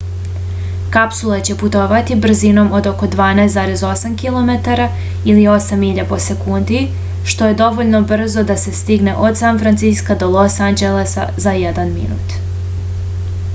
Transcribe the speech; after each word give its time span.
kapsula 0.93 1.35
će 1.47 1.55
putovati 1.63 2.15
brzinom 2.21 2.71
od 2.79 2.87
oko 2.91 3.09
12,8 3.15 4.15
kilometara 4.21 4.87
ili 5.33 5.45
8 5.57 5.79
milja 5.85 6.05
po 6.13 6.19
sekundi 6.29 6.81
što 7.33 7.49
je 7.51 7.57
dovoljno 7.61 8.01
brzo 8.13 8.45
da 8.53 8.55
se 8.63 8.73
stigne 8.79 9.13
od 9.27 9.37
san 9.43 9.59
franciska 9.65 10.15
do 10.25 10.31
los 10.37 10.57
anđelesa 10.71 11.27
za 11.45 11.53
jedan 11.65 11.93
minut 11.99 12.39